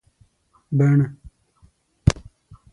بڼ 0.77 0.97